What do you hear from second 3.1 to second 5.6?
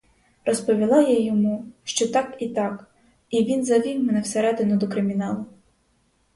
і він завів мене всередину до криміналу.